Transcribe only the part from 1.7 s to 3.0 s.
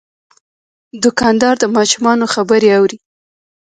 ماشومانو خبرې اوري.